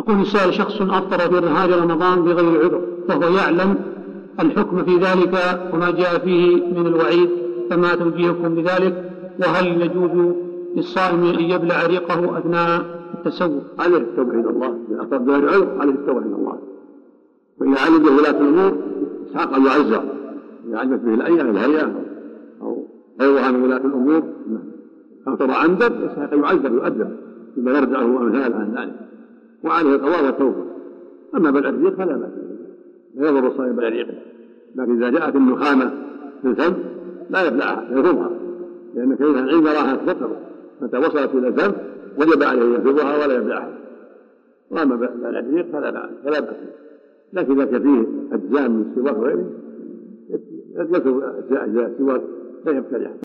[0.00, 3.74] يقول السائل شخص أفطر في نهار رمضان بغير عذر وهو يعلم
[4.40, 5.34] الحكم في ذلك
[5.74, 7.30] وما جاء فيه من الوعيد
[7.70, 9.10] فما توجيهكم بذلك؟
[9.40, 10.34] وهل يجوز
[10.76, 12.84] للصائم أن يبلع ريقه أثناء
[13.14, 16.58] التسوق؟ عليه التوبة إلى الله إذا أفطر بغير عذر عليه التوبة إلى الله.
[17.60, 18.72] علم به ولاة الأمور
[19.26, 20.02] استحق أن يعزر
[20.68, 21.92] إذا علمت به الأية الهيئة
[22.62, 22.86] أو
[23.20, 24.22] غيرها من ولاة الأمور
[25.26, 27.16] أفطر عمدا يستحق أن يعزر يؤدب
[27.56, 29.09] بما يرجعه أمثال عن ذلك.
[29.64, 30.64] وعليه القضاء والتوبة
[31.34, 32.30] أما بلع الريق فلا بأس
[33.14, 34.14] لا يضر الصائم بلع ريقه
[34.74, 35.92] لكن إذا جاءت النخامة
[36.42, 36.74] في الفم
[37.30, 38.30] لا يبلعها يرفضها
[38.94, 40.36] لأن كلمة العلم راها تفطر
[40.80, 41.72] متى وصلت إلى الفم
[42.18, 43.78] وجب عليه أن يفرضها ولا يبلعها
[44.70, 46.56] وأما بلع الريق فلا بأس فلا بأس
[47.32, 48.06] لكن إذا كان فيه
[48.36, 49.50] أجزاء من السواك وغيره
[50.76, 51.06] يترك
[51.50, 52.22] أجزاء السواك
[52.66, 53.16] لا يبتلعها